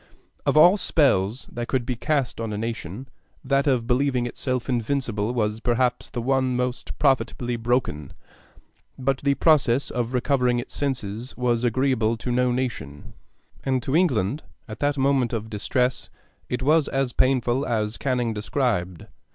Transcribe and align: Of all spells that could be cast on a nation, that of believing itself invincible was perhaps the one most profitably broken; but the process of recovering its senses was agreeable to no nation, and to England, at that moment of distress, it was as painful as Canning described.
Of 0.47 0.57
all 0.57 0.77
spells 0.77 1.47
that 1.51 1.67
could 1.67 1.85
be 1.85 1.95
cast 1.95 2.41
on 2.41 2.51
a 2.51 2.57
nation, 2.57 3.07
that 3.43 3.67
of 3.67 3.85
believing 3.85 4.25
itself 4.25 4.67
invincible 4.67 5.31
was 5.31 5.59
perhaps 5.59 6.09
the 6.09 6.23
one 6.23 6.55
most 6.55 6.97
profitably 6.97 7.55
broken; 7.55 8.11
but 8.97 9.19
the 9.19 9.35
process 9.35 9.91
of 9.91 10.15
recovering 10.15 10.57
its 10.57 10.75
senses 10.75 11.37
was 11.37 11.63
agreeable 11.63 12.17
to 12.17 12.31
no 12.31 12.51
nation, 12.51 13.13
and 13.63 13.83
to 13.83 13.95
England, 13.95 14.41
at 14.67 14.79
that 14.79 14.97
moment 14.97 15.33
of 15.33 15.51
distress, 15.51 16.09
it 16.49 16.63
was 16.63 16.87
as 16.87 17.13
painful 17.13 17.63
as 17.63 17.97
Canning 17.97 18.33
described. 18.33 19.05